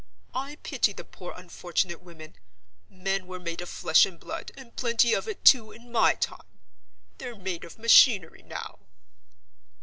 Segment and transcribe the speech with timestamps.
[0.33, 2.35] I pity the poor unfortunate women.
[2.89, 6.57] Men were made of flesh and blood, and plenty of it, too, in my time.
[7.19, 8.79] They're made of machinery now."